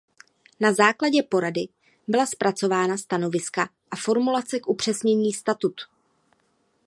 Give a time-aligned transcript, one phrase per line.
[0.59, 1.61] Na základě porady
[2.07, 5.75] byla zpracována stanoviska a formulace k upřesnění statut.